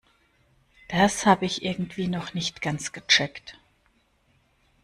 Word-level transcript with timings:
Das 0.87 1.27
habe 1.27 1.45
ich 1.45 1.61
irgendwie 1.63 2.07
noch 2.07 2.33
nicht 2.33 2.63
ganz 2.63 2.91
gecheckt. 2.91 3.59